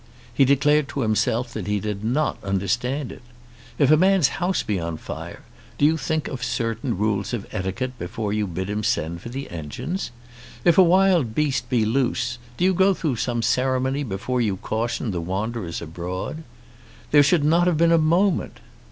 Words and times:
He 0.33 0.45
declared 0.45 0.87
to 0.87 1.01
himself 1.01 1.53
that 1.53 1.67
he 1.67 1.79
did 1.79 2.03
not 2.03 2.43
understand 2.43 3.11
it. 3.11 3.21
If 3.77 3.91
a 3.91 3.97
man's 3.97 4.29
house 4.29 4.63
be 4.63 4.79
on 4.79 4.97
fire, 4.97 5.43
do 5.77 5.85
you 5.85 5.95
think 5.95 6.27
of 6.27 6.43
certain 6.43 6.97
rules 6.97 7.35
of 7.35 7.45
etiquette 7.51 7.99
before 7.99 8.33
you 8.33 8.47
bid 8.47 8.67
him 8.67 8.83
send 8.83 9.21
for 9.21 9.29
the 9.29 9.47
engines? 9.51 10.09
If 10.65 10.79
a 10.79 10.83
wild 10.83 11.35
beast 11.35 11.69
be 11.69 11.85
loose, 11.85 12.39
do 12.57 12.65
you 12.65 12.73
go 12.73 12.95
through 12.95 13.17
some 13.17 13.43
ceremony 13.43 14.01
before 14.03 14.41
you 14.41 14.57
caution 14.57 15.11
the 15.11 15.21
wanderers 15.21 15.83
abroad? 15.83 16.41
There 17.11 17.21
should 17.21 17.43
not 17.43 17.67
have 17.67 17.77
been 17.77 17.91
a 17.91 17.99
moment! 17.99 18.59